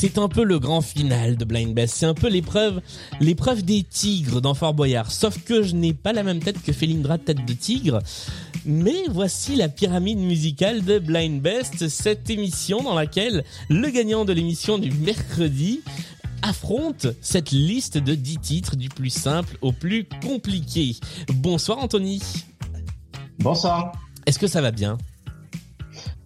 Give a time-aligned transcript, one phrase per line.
[0.00, 1.96] c'est un peu le grand final de Blind Best.
[1.96, 2.80] C'est un peu l'épreuve,
[3.18, 5.10] l'épreuve des tigres dans Fort Boyard.
[5.10, 7.98] Sauf que je n'ai pas la même tête que Felindra tête de tigre.
[8.64, 14.32] Mais voici la pyramide musicale de Blind Best, cette émission dans laquelle le gagnant de
[14.32, 15.80] l'émission du mercredi
[16.42, 20.94] affronte cette liste de 10 titres du plus simple au plus compliqué.
[21.34, 22.22] Bonsoir Anthony.
[23.40, 23.90] Bonsoir.
[24.26, 24.96] Est-ce que ça va bien?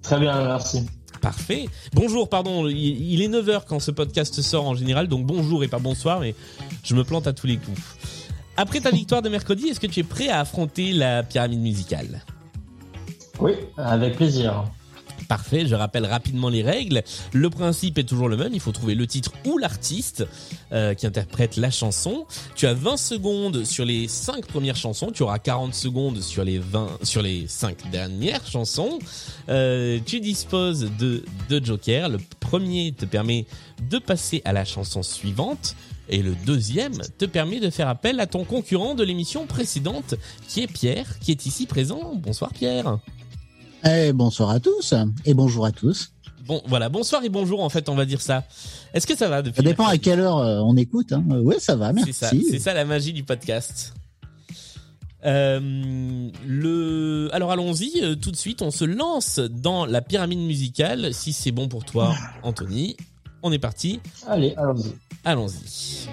[0.02, 0.84] Très bien, merci.
[1.23, 1.69] Parfait.
[1.95, 5.79] Bonjour, pardon, il est 9h quand ce podcast sort en général, donc bonjour et pas
[5.79, 6.35] bonsoir, mais
[6.83, 7.81] je me plante à tous les coups.
[8.57, 12.25] Après ta victoire de mercredi, est-ce que tu es prêt à affronter la pyramide musicale?
[13.39, 14.65] Oui, avec plaisir.
[15.33, 17.02] Parfait, je rappelle rapidement les règles.
[17.33, 20.27] Le principe est toujours le même, il faut trouver le titre ou l'artiste
[20.72, 22.27] euh, qui interprète la chanson.
[22.55, 26.58] Tu as 20 secondes sur les 5 premières chansons, tu auras 40 secondes sur les
[26.58, 28.98] 20 sur les 5 dernières chansons.
[29.48, 32.11] Euh, tu disposes de deux jokers.
[32.11, 33.46] Le premier te permet
[33.89, 35.77] de passer à la chanson suivante.
[36.11, 40.14] Et le deuxième te permet de faire appel à ton concurrent de l'émission précédente,
[40.46, 42.12] qui est Pierre, qui est ici présent.
[42.17, 42.98] Bonsoir Pierre.
[43.84, 44.94] Eh, bonsoir à tous
[45.25, 46.12] et bonjour à tous.
[46.47, 48.44] Bon, voilà, bonsoir et bonjour en fait, on va dire ça.
[48.94, 51.12] Est-ce que ça va depuis Ça dépend à quelle heure euh, on écoute.
[51.12, 51.24] Hein.
[51.28, 52.12] Ouais, ça va, merci.
[52.12, 53.94] C'est ça, c'est ça la magie du podcast.
[55.24, 58.62] Euh, le, alors allons-y euh, tout de suite.
[58.62, 61.14] On se lance dans la pyramide musicale.
[61.14, 62.96] Si c'est bon pour toi, Anthony,
[63.42, 64.00] on est parti.
[64.27, 64.92] Allez, allons-y.
[65.24, 66.08] Allons-y.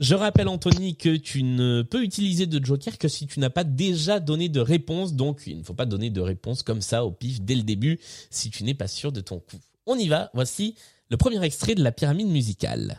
[0.00, 3.62] Je rappelle Anthony que tu ne peux utiliser de joker que si tu n'as pas
[3.62, 7.12] déjà donné de réponse, donc il ne faut pas donner de réponse comme ça au
[7.12, 9.60] pif dès le début si tu n'es pas sûr de ton coup.
[9.86, 10.74] On y va, voici
[11.10, 12.98] le premier extrait de la pyramide musicale.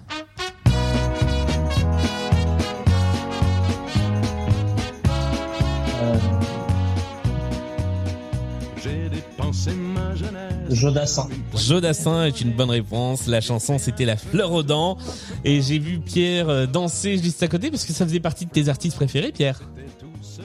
[10.69, 11.27] Jodassin.
[11.55, 13.27] Jodassin est une bonne réponse.
[13.27, 14.97] La chanson c'était La fleur aux dents.
[15.43, 18.51] Et j'ai vu Pierre euh, danser juste à côté parce que ça faisait partie de
[18.51, 19.61] tes artistes préférés, Pierre.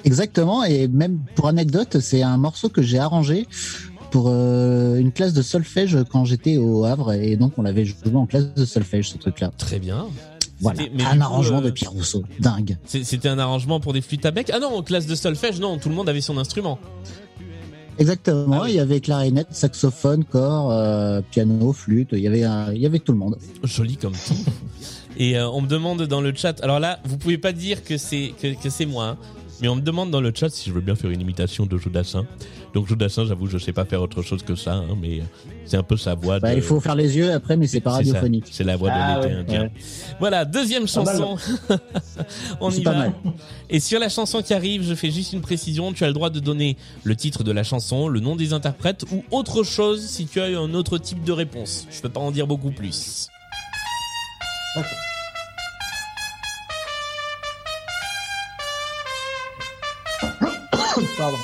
[0.04, 0.64] Exactement.
[0.64, 3.46] Et même pour anecdote, c'est un morceau que j'ai arrangé
[4.10, 7.12] pour euh, une classe de solfège quand j'étais au Havre.
[7.12, 9.52] Et donc on l'avait joué en classe de solfège, ce truc-là.
[9.56, 10.06] Très bien.
[10.62, 12.22] Voilà, Mais un coup, arrangement euh, de Pierre Rousseau.
[12.38, 12.76] Dingue.
[12.84, 15.58] C'est- C'était un arrangement pour des flûtes à bec Ah non, en classe de solfège,
[15.58, 16.78] non, tout le monde avait son instrument.
[18.00, 18.56] Exactement.
[18.60, 18.70] Ah oui.
[18.70, 22.08] Il y avait clarinette, saxophone, corps, euh, piano, flûte.
[22.12, 23.36] Il y avait, un- il y avait tout le monde.
[23.62, 24.34] Joli comme tout.
[25.18, 26.60] Et euh, on me demande dans le chat.
[26.62, 29.16] Alors là, vous pouvez pas dire que c'est que, que c'est moi, hein,
[29.62, 31.76] mais on me demande dans le chat si je veux bien faire une imitation de
[31.78, 32.26] Jodassin.
[32.74, 35.22] Donc Jodassin, j'avoue, je sais pas faire autre chose que ça, hein, mais
[35.66, 36.38] c'est un peu sa voix.
[36.40, 38.46] Bah, de- il faut faire les yeux après, mais c'est pas radiophonique.
[38.50, 39.62] C'est la voix Ah de l'été ouais, indien.
[39.62, 39.72] ouais.
[40.18, 41.16] Voilà, deuxième Pas mal.
[41.18, 41.36] chanson.
[42.60, 42.98] on C'est y pas va.
[42.98, 43.12] mal.
[43.68, 45.92] Et sur la chanson qui arrive, je fais juste une précision.
[45.92, 49.04] Tu as le droit de donner le titre de la chanson, le nom des interprètes
[49.12, 51.86] ou autre chose si tu as eu un autre type de réponse.
[51.90, 53.28] Je peux pas en dire beaucoup plus.
[61.16, 61.36] Pardon.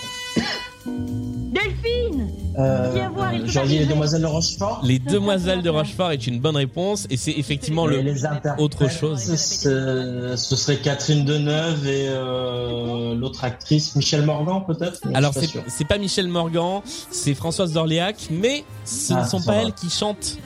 [0.86, 4.80] Delphine Euh, Viens voir, il faut J'aurais dit les demoiselles de Rochefort.
[4.82, 8.22] Les Demoiselles de Rochefort est une bonne réponse et c'est effectivement Et le les
[8.58, 9.20] autre chose.
[9.36, 15.00] Ce, ce serait Catherine Deneuve et euh, l'autre actrice, Michel Morgan peut-être?
[15.12, 15.62] Alors c'est pas sûr.
[15.68, 16.80] c'est pas Michel Morgan,
[17.10, 19.62] c'est Françoise d'Orléac, mais ce Ah, ne sont ça pas va.
[19.62, 20.38] elles qui chantent.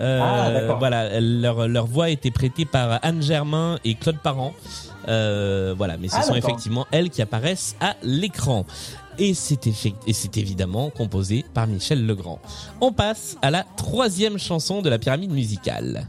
[0.00, 4.54] Euh, Ah, voilà, leur leur voix a été prêtée par Anne Germain et Claude Parent.
[5.08, 8.64] Euh, voilà, mais ce Ah, sont effectivement elles qui apparaissent à l'écran.
[9.18, 12.38] Et c'est et c'est évidemment composé par Michel Legrand.
[12.80, 16.06] On passe à la troisième chanson de la pyramide musicale.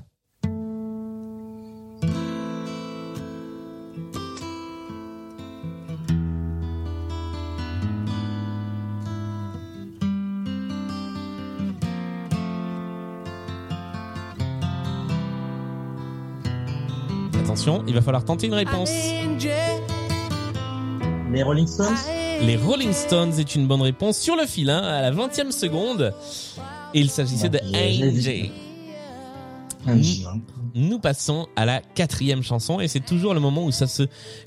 [17.50, 18.92] Attention, il va falloir tenter une réponse.
[21.32, 21.96] Les Rolling Stones
[22.44, 26.14] Les Rolling Stones est une bonne réponse sur le fil, hein, à la 20e seconde.
[26.94, 28.52] Et il s'agissait de j'ai- j'ai
[29.88, 30.28] AJ.
[30.76, 34.04] Nous passons à la quatrième chanson et c'est toujours le moment où ça se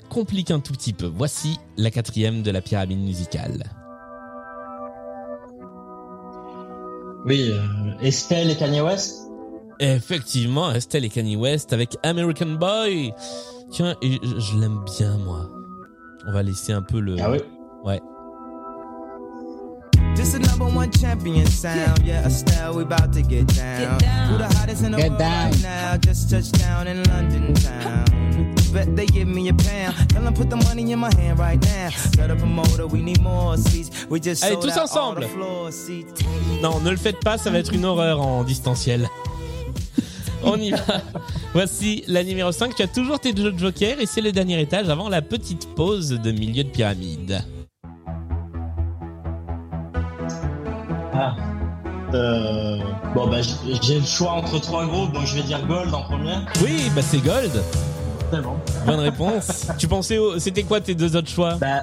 [0.09, 1.11] complique un tout petit peu.
[1.13, 3.65] Voici la quatrième de la pyramide musicale.
[7.25, 7.59] Oui, euh,
[8.01, 9.22] Estelle et Kanye West.
[9.83, 13.13] Effectivement, Estelle et Kanye West avec American Boy.
[13.71, 15.49] Tiens, et je, je l'aime bien moi.
[16.27, 17.15] On va laisser un peu le.
[17.21, 17.39] Ah oui.
[17.83, 17.99] Ouais.
[20.15, 21.99] This the number one champion sound.
[22.05, 23.99] Yeah, Estelle, we about to get down.
[24.29, 25.51] Who the hottest in the Get world down.
[25.51, 25.97] right now?
[25.99, 28.05] Just touched down in London town.
[28.71, 29.95] Bet they give me a pound.
[30.09, 31.89] Tell 'em put the money in my hand right now.
[32.15, 33.89] Set up a motor, we need more seats.
[34.09, 35.21] We just Allez, sold tous out all ensemble.
[35.21, 36.13] the floor seats.
[36.61, 39.09] Non, ne le faites pas, ça va être une horreur en distanciel.
[40.45, 41.01] On y va.
[41.53, 42.75] Voici la numéro 5.
[42.75, 46.09] Tu as toujours tes deux jokers et c'est le dernier étage avant la petite pause
[46.09, 47.41] de milieu de pyramide.
[51.13, 51.35] Ah.
[52.13, 52.77] Euh,
[53.15, 53.37] bon, bah,
[53.81, 56.35] j'ai le choix entre trois groupes, donc je vais dire Gold en premier.
[56.61, 57.63] Oui, bah c'est Gold.
[58.31, 58.55] C'est bon.
[58.85, 59.67] Bonne réponse.
[59.77, 60.39] tu pensais au...
[60.39, 61.55] C'était quoi tes deux autres choix?
[61.55, 61.81] Bah,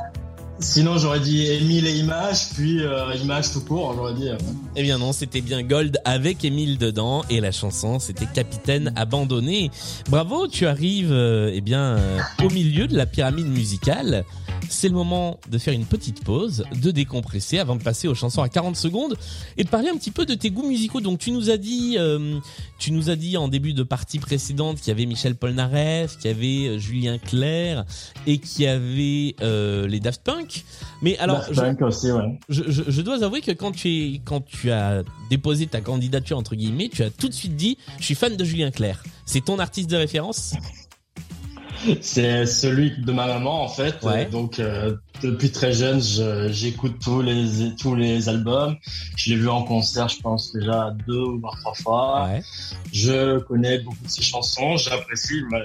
[0.60, 4.28] sinon, j'aurais dit Emile et Image, puis euh, Image tout court, j'aurais dit.
[4.28, 4.36] euh,
[4.76, 9.70] Eh bien non, c'était bien Gold avec Émile dedans et la chanson c'était Capitaine abandonné.
[10.08, 14.24] Bravo, tu arrives euh, eh bien euh, au milieu de la pyramide musicale.
[14.72, 18.40] C'est le moment de faire une petite pause, de décompresser avant de passer aux chansons
[18.40, 19.16] à 40 secondes
[19.56, 21.00] et de parler un petit peu de tes goûts musicaux.
[21.00, 22.38] Donc tu nous as dit euh,
[22.78, 26.30] tu nous as dit en début de partie précédente qu'il y avait Michel Polnareff, qu'il
[26.30, 27.84] y avait euh, Julien Clerc
[28.28, 30.64] et qu'il y avait euh, les Daft Punk.
[31.02, 32.38] Mais alors Daft je- Punk aussi, ouais.
[32.48, 36.38] je, je, je dois avouer que quand tu es quand tu as déposé ta candidature
[36.38, 39.02] entre guillemets, tu as tout de suite dit je suis fan de Julien Clerc.
[39.26, 40.54] C'est ton artiste de référence?
[42.02, 44.02] C'est celui de ma maman en fait.
[44.02, 44.26] Ouais.
[44.26, 48.76] Donc euh, depuis très jeune, je- j'écoute tous les tous les albums.
[49.16, 52.24] Je l'ai vu en concert, je pense déjà deux ou trois fois.
[52.28, 52.42] Ouais.
[52.92, 54.76] Je connais beaucoup de ses chansons.
[54.76, 55.58] J'apprécie ma-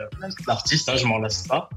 [0.47, 1.69] l'artiste, hein, je m'en lasse pas.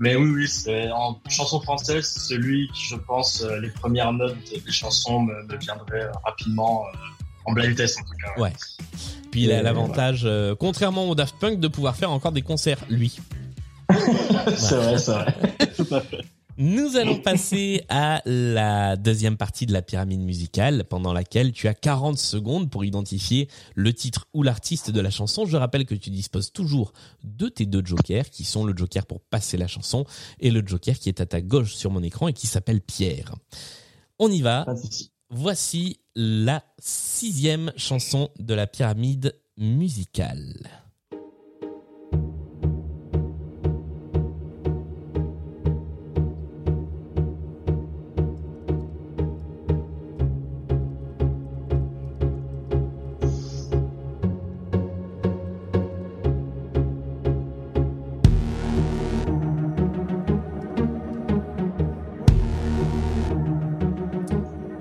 [0.00, 4.12] Mais oui, oui, c'est en chanson française, c'est celui qui, je pense, euh, les premières
[4.12, 6.96] notes des chansons me, me viendraient euh, rapidement euh,
[7.46, 8.40] en blind test en tout cas.
[8.42, 8.52] Ouais.
[9.30, 12.78] Puis il a l'avantage, euh, contrairement au Daft Punk, de pouvoir faire encore des concerts
[12.90, 13.18] lui.
[14.56, 15.34] c'est vrai, c'est vrai.
[15.76, 16.24] Tout à fait.
[16.56, 21.74] Nous allons passer à la deuxième partie de la pyramide musicale, pendant laquelle tu as
[21.74, 25.46] 40 secondes pour identifier le titre ou l'artiste de la chanson.
[25.46, 26.92] Je rappelle que tu disposes toujours
[27.24, 30.04] de tes deux jokers, qui sont le joker pour passer la chanson
[30.38, 33.34] et le joker qui est à ta gauche sur mon écran et qui s'appelle Pierre.
[34.20, 34.64] On y va.
[35.30, 40.83] Voici la sixième chanson de la pyramide musicale.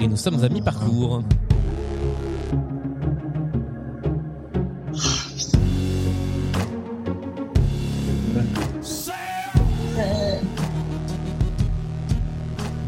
[0.03, 1.23] Et nous sommes à mi-parcours.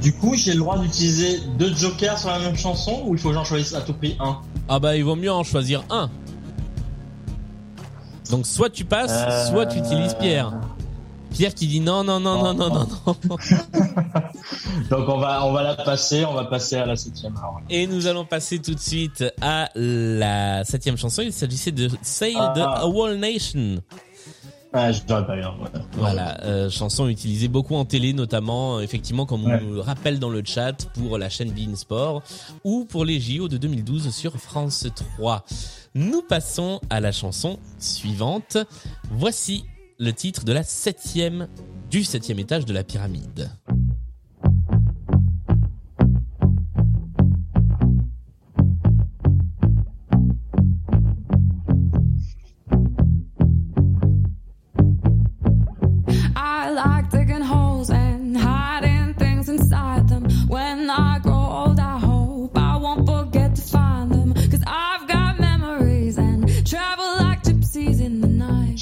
[0.01, 3.29] Du coup, j'ai le droit d'utiliser deux jokers sur la même chanson ou il faut
[3.29, 4.39] que j'en choisisse à tout prix un?
[4.67, 6.09] Ah bah il vaut mieux en choisir un.
[8.29, 10.51] Donc soit tu passes, Euh, soit tu utilises Pierre.
[11.35, 12.87] Pierre qui dit non non non non non non
[13.29, 13.37] non.
[14.89, 17.35] Donc on va on va la passer, on va passer à la septième.
[17.37, 17.59] alors.
[17.69, 21.21] Et nous allons passer tout de suite à la septième chanson.
[21.21, 22.61] Il s'agissait de Sail Ah, de.
[22.61, 23.81] A Wall Nation.
[24.77, 25.41] Ah, je pas eu.
[25.41, 25.69] hein, ouais.
[25.93, 29.61] Voilà, euh, chanson utilisée beaucoup en télé, notamment euh, effectivement comme on Ouais.
[29.61, 32.23] nous le rappelle dans le chat pour la chaîne Bein Sport
[32.65, 34.85] ou pour les JO de 2012 sur France
[35.17, 35.45] 3.
[35.93, 38.57] Nous passons à la chanson suivante.
[39.11, 39.63] Voici
[39.97, 41.47] le titre de la septième
[41.89, 43.49] du septième étage de la pyramide.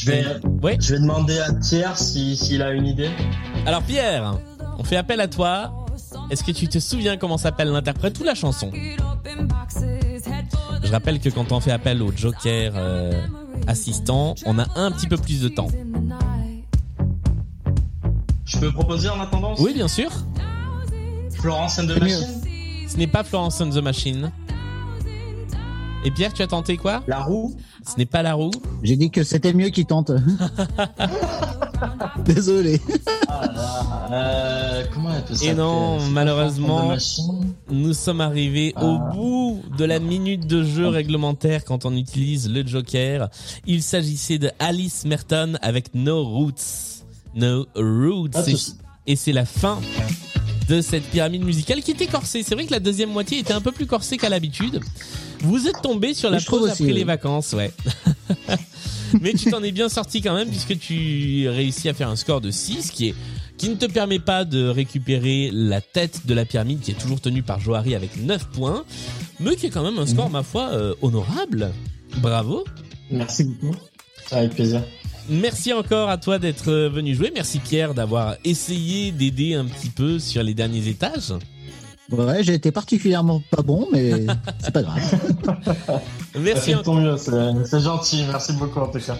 [0.03, 0.25] Je vais
[0.61, 0.77] Ouais.
[0.81, 3.09] je vais demander à si s'il a une idée.
[3.65, 4.37] Alors Pierre,
[4.77, 5.85] on fait appel à toi.
[6.29, 8.69] Est-ce que tu te souviens comment s'appelle l'interprète ou la chanson?
[10.83, 13.13] Je rappelle que quand on fait appel au Joker euh,
[13.67, 15.69] assistant, on a un petit peu plus de temps.
[18.43, 19.55] Je peux proposer en attendant?
[19.59, 20.11] Oui, bien sûr.
[21.39, 21.97] Florence and the.
[21.97, 22.27] Machine
[22.89, 24.31] Ce n'est pas Florence and the Machine.
[26.05, 27.01] Et Pierre, tu as tenté quoi?
[27.07, 28.51] La roue Ce n'est pas la roue.
[28.81, 30.11] J'ai dit que c'était mieux qu'il tente.
[32.25, 32.79] Désolé.
[34.11, 36.95] euh, Comment elle peut s'appeler non, malheureusement-
[37.69, 39.11] Nous sommes arrivés au Ah.
[39.13, 43.29] bout de la minute de jeu réglementaire quand on utilise le Joker.
[43.65, 47.03] Il s'agissait de Alice Merton avec No Roots.
[47.35, 48.47] No Roots.
[48.47, 48.55] Et-.
[49.11, 49.79] Et c'est la fin
[50.67, 52.43] de cette pyramide musicale qui était corsée.
[52.43, 54.79] C'est vrai que la deuxième moitié était un peu plus corsée qu'à l'habitude.
[55.41, 56.93] Vous êtes tombé sur la je pause aussi, après oui.
[56.93, 57.71] les vacances, ouais.
[59.21, 62.41] Mais tu t'en es bien sorti quand même puisque tu réussis à faire un score
[62.41, 63.15] de 6 qui est
[63.57, 67.21] qui ne te permet pas de récupérer la tête de la pyramide qui est toujours
[67.21, 68.83] tenue par Johari avec 9 points,
[69.39, 71.71] mais qui est quand même un score, ma foi, euh, honorable.
[72.17, 72.65] Bravo.
[73.11, 73.77] Merci beaucoup.
[74.31, 74.81] Avec plaisir.
[75.29, 77.31] Merci encore à toi d'être venu jouer.
[77.33, 81.33] Merci Pierre d'avoir essayé d'aider un petit peu sur les derniers étages.
[82.13, 84.25] Ouais, j'ai été particulièrement pas bon, mais
[84.59, 85.01] c'est pas grave.
[86.39, 87.31] Merci, Ça en- fait tant mieux, c'est
[87.65, 88.23] c'est gentil.
[88.29, 89.17] Merci beaucoup en tout cas.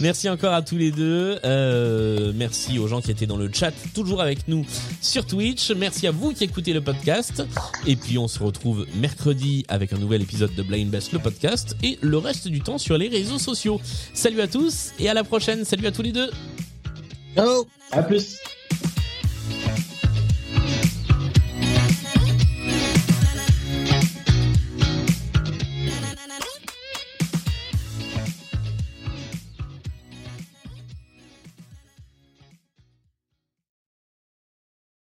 [0.00, 1.38] merci encore à tous les deux.
[1.44, 4.64] Euh, merci aux gens qui étaient dans le chat, toujours avec nous
[5.00, 5.70] sur Twitch.
[5.72, 7.44] Merci à vous qui écoutez le podcast.
[7.86, 11.76] Et puis on se retrouve mercredi avec un nouvel épisode de Blind Best, le podcast,
[11.82, 13.80] et le reste du temps sur les réseaux sociaux.
[14.12, 15.64] Salut à tous et à la prochaine.
[15.64, 16.30] Salut à tous les deux.
[17.36, 18.38] Ciao À plus.